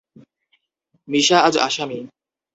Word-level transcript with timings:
মিশা 1.07 1.37
আজ 1.39 1.55
আসামি। 1.57 1.99